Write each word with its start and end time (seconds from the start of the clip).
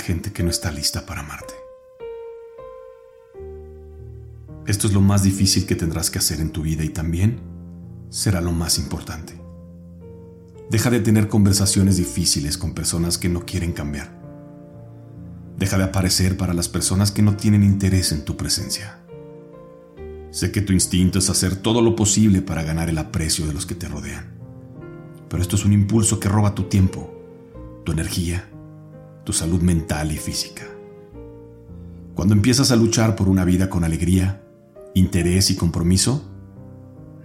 gente 0.00 0.32
que 0.32 0.42
no 0.42 0.50
está 0.50 0.70
lista 0.70 1.06
para 1.06 1.20
amarte. 1.20 1.54
Esto 4.66 4.86
es 4.86 4.92
lo 4.92 5.00
más 5.00 5.22
difícil 5.22 5.66
que 5.66 5.74
tendrás 5.74 6.10
que 6.10 6.18
hacer 6.18 6.40
en 6.40 6.50
tu 6.50 6.62
vida 6.62 6.84
y 6.84 6.90
también 6.90 7.40
será 8.08 8.40
lo 8.40 8.52
más 8.52 8.78
importante. 8.78 9.40
Deja 10.70 10.90
de 10.90 11.00
tener 11.00 11.28
conversaciones 11.28 11.96
difíciles 11.96 12.56
con 12.56 12.74
personas 12.74 13.18
que 13.18 13.28
no 13.28 13.44
quieren 13.44 13.72
cambiar. 13.72 14.20
Deja 15.58 15.76
de 15.78 15.84
aparecer 15.84 16.36
para 16.36 16.54
las 16.54 16.68
personas 16.68 17.10
que 17.10 17.22
no 17.22 17.36
tienen 17.36 17.64
interés 17.64 18.12
en 18.12 18.24
tu 18.24 18.36
presencia. 18.36 19.00
Sé 20.30 20.52
que 20.52 20.62
tu 20.62 20.72
instinto 20.72 21.18
es 21.18 21.28
hacer 21.28 21.56
todo 21.56 21.82
lo 21.82 21.96
posible 21.96 22.40
para 22.40 22.62
ganar 22.62 22.88
el 22.88 22.98
aprecio 22.98 23.46
de 23.46 23.52
los 23.52 23.66
que 23.66 23.74
te 23.74 23.88
rodean. 23.88 24.38
Pero 25.28 25.42
esto 25.42 25.56
es 25.56 25.64
un 25.64 25.72
impulso 25.72 26.20
que 26.20 26.28
roba 26.28 26.54
tu 26.54 26.64
tiempo, 26.64 27.12
tu 27.84 27.92
energía, 27.92 28.49
tu 29.24 29.32
salud 29.32 29.60
mental 29.60 30.12
y 30.12 30.16
física. 30.16 30.64
Cuando 32.14 32.34
empiezas 32.34 32.70
a 32.70 32.76
luchar 32.76 33.16
por 33.16 33.28
una 33.28 33.44
vida 33.44 33.70
con 33.70 33.84
alegría, 33.84 34.42
interés 34.94 35.50
y 35.50 35.56
compromiso, 35.56 36.30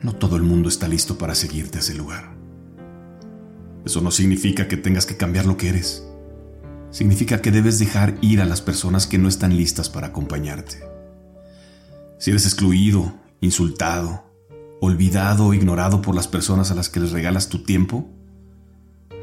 no 0.01 0.13
todo 0.13 0.35
el 0.35 0.43
mundo 0.43 0.69
está 0.69 0.87
listo 0.87 1.17
para 1.17 1.35
seguirte 1.35 1.77
a 1.77 1.81
ese 1.81 1.95
lugar. 1.95 2.35
Eso 3.85 4.01
no 4.01 4.11
significa 4.11 4.67
que 4.67 4.77
tengas 4.77 5.05
que 5.05 5.17
cambiar 5.17 5.45
lo 5.45 5.57
que 5.57 5.69
eres. 5.69 6.07
Significa 6.91 7.41
que 7.41 7.51
debes 7.51 7.77
dejar 7.77 8.17
ir 8.21 8.41
a 8.41 8.45
las 8.45 8.61
personas 8.61 9.05
que 9.05 9.17
no 9.17 9.27
están 9.27 9.55
listas 9.55 9.89
para 9.89 10.07
acompañarte. 10.07 10.77
Si 12.17 12.31
eres 12.31 12.45
excluido, 12.45 13.13
insultado, 13.41 14.23
olvidado 14.79 15.47
o 15.47 15.53
ignorado 15.53 16.01
por 16.01 16.15
las 16.15 16.27
personas 16.27 16.71
a 16.71 16.75
las 16.75 16.89
que 16.89 16.99
les 16.99 17.11
regalas 17.11 17.49
tu 17.49 17.63
tiempo, 17.63 18.09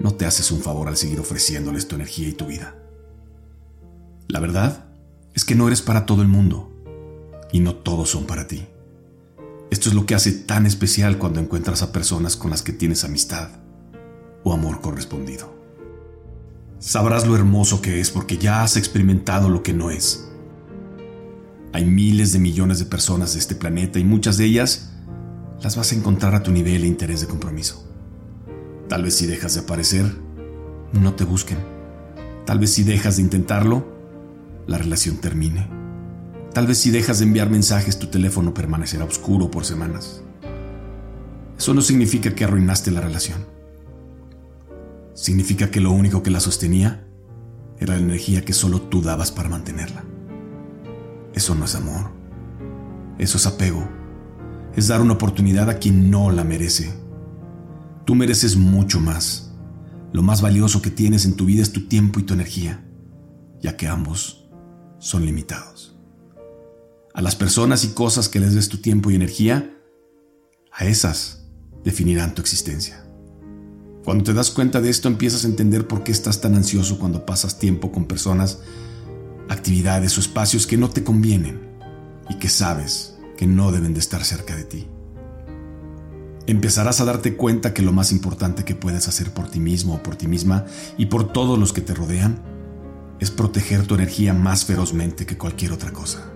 no 0.01 0.15
te 0.15 0.27
haces 0.27 0.51
un 0.51 0.61
favor 0.61 0.89
al 0.89 0.97
seguir 0.97 1.21
ofreciéndoles 1.21 1.89
tu 1.89 1.95
energía 1.95 2.29
y 2.29 2.33
tu 2.33 2.47
vida. 2.47 2.77
La 4.29 4.41
verdad 4.41 4.87
es 5.35 5.45
que 5.45 5.55
no 5.55 5.67
eres 5.67 5.83
para 5.83 6.07
todo 6.07 6.23
el 6.23 6.29
mundo 6.29 6.73
y 7.53 7.61
no 7.61 7.75
todos 7.75 8.11
son 8.11 8.25
para 8.25 8.47
ti. 8.47 8.67
Esto 9.70 9.89
es 9.89 9.95
lo 9.95 10.07
que 10.07 10.15
hace 10.15 10.33
tan 10.33 10.67
especial 10.67 11.19
cuando 11.19 11.41
encuentras 11.41 11.83
a 11.83 11.93
personas 11.93 12.37
con 12.37 12.51
las 12.51 12.63
que 12.63 12.73
tienes 12.73 13.05
amistad 13.05 13.48
o 14.45 14.53
amor 14.53 14.81
correspondido. 14.81 15.53
Sabrás 16.79 17.27
lo 17.27 17.37
hermoso 17.37 17.81
que 17.81 18.01
es 18.01 18.11
porque 18.11 18.39
ya 18.39 18.63
has 18.63 18.77
experimentado 18.77 19.48
lo 19.48 19.63
que 19.63 19.73
no 19.73 19.91
es. 19.91 20.29
Hay 21.73 21.85
miles 21.85 22.33
de 22.33 22.39
millones 22.39 22.79
de 22.81 22.87
personas 22.87 23.33
de 23.33 23.39
este 23.39 23.55
planeta 23.55 23.98
y 23.98 24.05
muchas 24.05 24.37
de 24.37 24.45
ellas 24.45 24.91
las 25.63 25.77
vas 25.77 25.93
a 25.93 25.95
encontrar 25.95 26.35
a 26.35 26.43
tu 26.43 26.51
nivel 26.51 26.85
e 26.85 26.89
interés 26.89 27.20
de 27.20 27.29
compromiso. 27.29 27.92
Tal 28.93 29.05
vez 29.05 29.15
si 29.15 29.25
dejas 29.25 29.55
de 29.55 29.61
aparecer, 29.61 30.05
no 30.93 31.15
te 31.15 31.25
busquen. 31.25 31.57
Tal 32.45 32.59
vez 32.59 32.75
si 32.75 32.83
dejas 32.83 33.17
de 33.17 33.23
intentarlo, 33.23 33.87
la 34.67 34.77
relación 34.77 35.17
termine. 35.17 35.67
Tal 36.53 36.67
vez 36.67 36.77
si 36.77 36.91
dejas 36.91 37.19
de 37.19 37.25
enviar 37.25 37.48
mensajes, 37.48 37.98
tu 37.98 38.09
teléfono 38.09 38.53
permanecerá 38.53 39.07
oscuro 39.07 39.51
por 39.51 39.65
semanas. 39.65 40.23
Eso 41.57 41.73
no 41.73 41.81
significa 41.81 42.35
que 42.35 42.45
arruinaste 42.45 42.91
la 42.91 43.01
relación 43.01 43.47
significa 45.14 45.70
que 45.70 45.80
lo 45.80 45.91
único 45.92 46.23
que 46.23 46.30
la 46.30 46.41
sostenía 46.41 47.07
era 47.79 47.95
la 47.95 48.03
energía 48.03 48.45
que 48.45 48.53
solo 48.53 48.83
tú 48.83 49.01
dabas 49.01 49.30
para 49.33 49.48
mantenerla. 49.48 50.05
Eso 51.33 51.55
no 51.55 51.64
es 51.64 51.74
amor. 51.77 52.11
Eso 53.19 53.39
es 53.39 53.47
apego. 53.47 53.89
Es 54.77 54.89
dar 54.89 55.01
una 55.01 55.14
oportunidad 55.14 55.70
a 55.70 55.79
quien 55.79 56.11
no 56.11 56.30
la 56.30 56.45
merece. 56.45 57.02
Tú 58.05 58.14
mereces 58.14 58.57
mucho 58.57 59.01
más. 59.01 59.52
Lo 60.13 60.23
más 60.23 60.42
valioso 60.42 60.83
que 60.83 60.90
tienes 60.90 61.24
en 61.24 61.35
tu 61.35 61.46
vida 61.46 61.63
es 61.63 61.73
tu 61.73 61.86
tiempo 61.86 62.20
y 62.20 62.24
tu 62.24 62.35
energía, 62.35 62.85
ya 63.61 63.77
que 63.77 63.86
ambos 63.86 64.48
son 64.98 65.24
limitados. 65.24 65.96
A 67.14 67.23
las 67.23 67.36
personas 67.36 67.85
y 67.85 67.89
cosas 67.89 68.29
que 68.29 68.41
les 68.41 68.55
des 68.55 68.68
tu 68.68 68.79
tiempo 68.79 69.11
y 69.11 69.14
energía, 69.14 69.77
a 70.73 70.85
esas 70.86 71.46
definirán 71.85 72.35
tu 72.35 72.41
existencia. 72.41 73.05
Cuando 74.05 74.24
te 74.24 74.35
das 74.35 74.51
cuenta 74.51 74.80
de 74.80 74.91
esto 74.91 75.08
empiezas 75.08 75.45
a 75.45 75.48
entender 75.48 75.86
por 75.86 76.02
qué 76.02 76.11
estás 76.11 76.41
tan 76.41 76.55
ansioso 76.55 76.98
cuando 76.98 77.24
pasas 77.24 77.58
tiempo 77.58 77.92
con 77.92 78.07
personas, 78.07 78.61
actividades 79.48 80.17
o 80.17 80.20
espacios 80.20 80.67
que 80.67 80.77
no 80.77 80.91
te 80.91 81.05
convienen 81.05 81.61
y 82.29 82.35
que 82.39 82.48
sabes 82.48 83.17
que 83.36 83.46
no 83.46 83.70
deben 83.70 83.95
de 83.95 84.01
estar 84.01 84.24
cerca 84.24 84.57
de 84.57 84.64
ti. 84.64 84.89
Empezarás 86.47 87.01
a 87.01 87.05
darte 87.05 87.36
cuenta 87.36 87.73
que 87.73 87.83
lo 87.83 87.92
más 87.92 88.11
importante 88.11 88.64
que 88.64 88.75
puedes 88.75 89.07
hacer 89.07 89.33
por 89.33 89.48
ti 89.48 89.61
mismo 89.61 89.95
o 89.95 90.03
por 90.03 90.17
ti 90.17 90.27
misma 90.27 90.64
y 90.98 91.07
por 91.07 91.33
todos 91.33 91.58
los 91.58 91.73
que 91.73 91.80
te 91.80 91.95
rodean 91.95 92.41
es 93.20 93.30
proteger 93.30 93.86
tu 93.86 93.95
energía 93.95 94.35
más 94.35 94.64
ferozmente 94.64 95.25
que 95.25 95.39
cualquier 95.39 95.73
otra 95.73 95.92
cosa. 95.92 96.33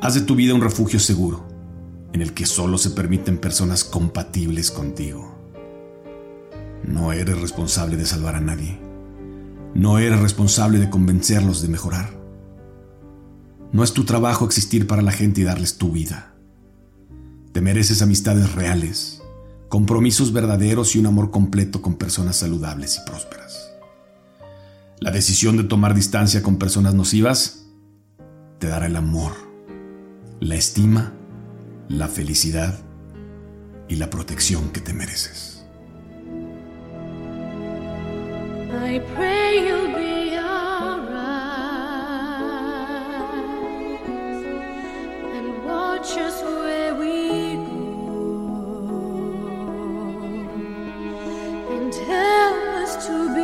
Haz 0.00 0.14
de 0.14 0.20
tu 0.20 0.36
vida 0.36 0.54
un 0.54 0.60
refugio 0.60 1.00
seguro, 1.00 1.48
en 2.12 2.22
el 2.22 2.32
que 2.32 2.46
solo 2.46 2.78
se 2.78 2.90
permiten 2.90 3.38
personas 3.38 3.82
compatibles 3.82 4.70
contigo. 4.70 5.34
No 6.86 7.10
eres 7.12 7.40
responsable 7.40 7.96
de 7.96 8.06
salvar 8.06 8.36
a 8.36 8.40
nadie. 8.40 8.78
No 9.74 9.98
eres 9.98 10.20
responsable 10.20 10.78
de 10.78 10.90
convencerlos 10.90 11.62
de 11.62 11.68
mejorar. 11.68 12.10
No 13.72 13.82
es 13.82 13.92
tu 13.92 14.04
trabajo 14.04 14.44
existir 14.44 14.86
para 14.86 15.02
la 15.02 15.10
gente 15.10 15.40
y 15.40 15.44
darles 15.44 15.78
tu 15.78 15.90
vida. 15.90 16.33
Te 17.54 17.60
mereces 17.60 18.02
amistades 18.02 18.52
reales, 18.56 19.22
compromisos 19.68 20.32
verdaderos 20.32 20.96
y 20.96 20.98
un 20.98 21.06
amor 21.06 21.30
completo 21.30 21.80
con 21.80 21.94
personas 21.94 22.34
saludables 22.34 22.98
y 22.98 23.08
prósperas. 23.08 23.70
La 24.98 25.12
decisión 25.12 25.56
de 25.56 25.62
tomar 25.62 25.94
distancia 25.94 26.42
con 26.42 26.56
personas 26.58 26.94
nocivas 26.94 27.66
te 28.58 28.66
dará 28.66 28.86
el 28.86 28.96
amor, 28.96 29.34
la 30.40 30.56
estima, 30.56 31.12
la 31.86 32.08
felicidad 32.08 32.76
y 33.88 33.94
la 33.96 34.10
protección 34.10 34.70
que 34.70 34.80
te 34.80 34.92
mereces. 34.92 35.64
Tell 51.94 52.54
us 52.82 53.06
to 53.06 53.34
be 53.34 53.43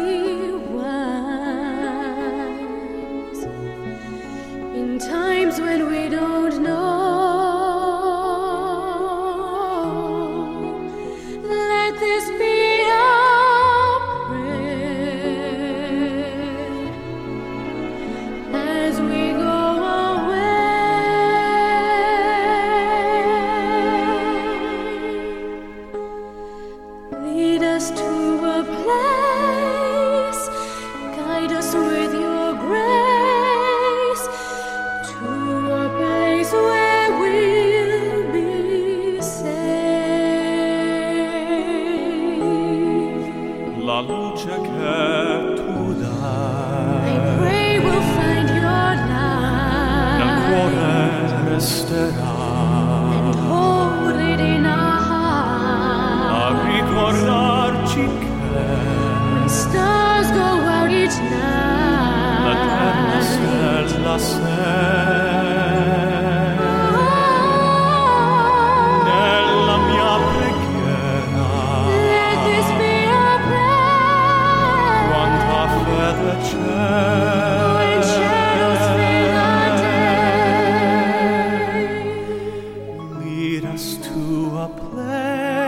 to 83.80 84.58
a 84.58 84.68
place 84.68 85.59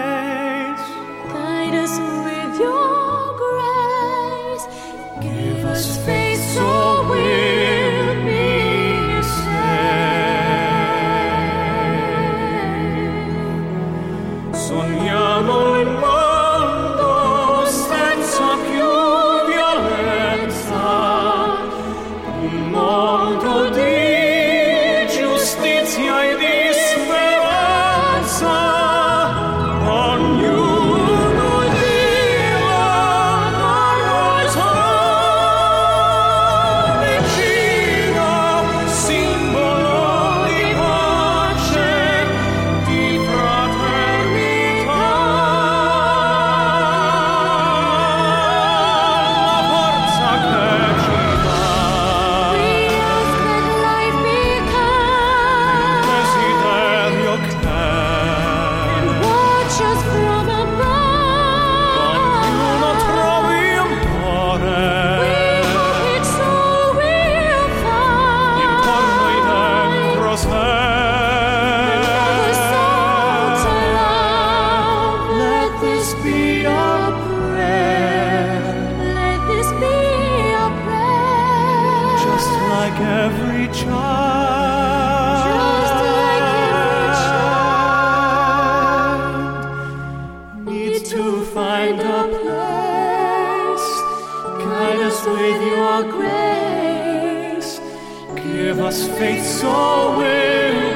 so 99.63 100.17
will. 100.19 100.92